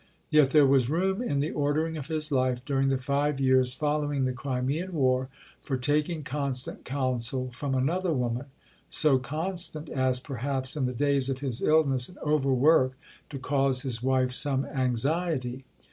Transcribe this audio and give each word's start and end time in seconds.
Yet 0.31 0.49
there 0.49 0.65
was 0.65 0.89
room 0.89 1.21
in 1.21 1.41
the 1.41 1.51
ordering 1.51 1.95
of 1.95 2.07
his 2.07 2.31
life, 2.31 2.65
during 2.65 2.89
the 2.89 2.97
five 2.97 3.39
years 3.39 3.75
following 3.75 4.25
the 4.25 4.33
Crimean 4.33 4.93
War, 4.93 5.29
for 5.61 5.77
taking 5.77 6.23
constant 6.23 6.83
counsel 6.85 7.51
from 7.51 7.75
another 7.75 8.11
woman 8.11 8.47
so 8.89 9.19
constant 9.19 9.89
as, 9.89 10.19
perhaps, 10.19 10.75
in 10.75 10.87
the 10.87 10.91
days 10.93 11.29
of 11.29 11.37
his 11.41 11.61
illness 11.61 12.09
and 12.09 12.17
over 12.17 12.51
work 12.51 12.93
to 13.29 13.37
cause 13.37 13.83
his 13.83 14.01
wife 14.01 14.31
some 14.33 14.65
anxiety. 14.65 15.65